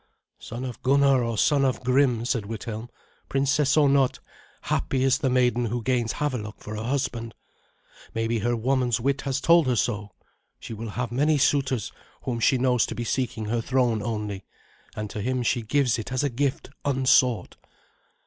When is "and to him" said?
14.95-15.43